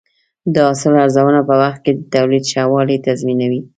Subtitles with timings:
[0.53, 3.61] د حاصل ارزونه په وخت کې د تولید ښه والی تضمینوي.